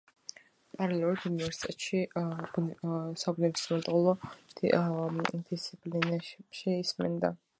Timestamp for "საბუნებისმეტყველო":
3.25-4.15